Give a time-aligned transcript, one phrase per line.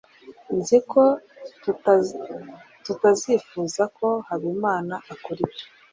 [0.57, 1.03] Nzi ko
[2.83, 5.65] tutazifuza ko Habimana akora ibyo.